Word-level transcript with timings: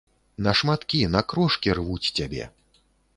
На 0.45 0.53
шматкі, 0.61 1.01
на 1.15 1.21
крошкі 1.33 1.75
рвуць 1.81 2.11
цябе. 2.21 2.43